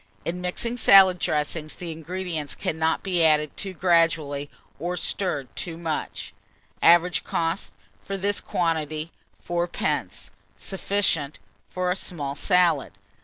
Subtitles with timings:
[0.25, 6.33] In mixing salad dressings, the ingredients cannot be added too gradually, or stirred too much.
[6.81, 9.11] Average cost, for this quantity,
[9.47, 10.31] 3d.
[10.57, 11.37] Sufficient
[11.69, 12.93] for a small salad.